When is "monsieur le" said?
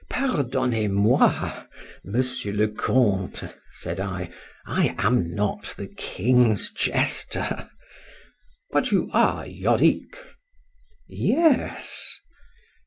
2.03-2.67